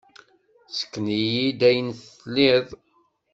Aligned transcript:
Ssken-iyi-d 0.71 1.61
ayen 1.69 1.89
tlid. 1.97 2.69